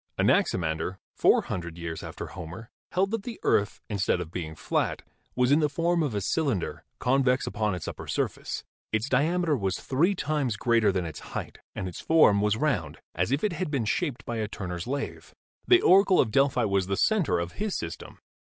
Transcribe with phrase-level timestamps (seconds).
[0.17, 5.03] Anaximander, four hundred years after Homer, held that the earth, instead of being flat,
[5.35, 8.63] was in the form of a cylinder, convex upon its upper surface.
[8.91, 12.63] Its diameter was three times greater than its height and its form was The Earth
[12.63, 12.97] According to Anaximander.
[13.13, 15.25] round, as if it had been shaped by a turner's lathe.
[15.67, 18.17] The Oracle of Delphi was the center of his system.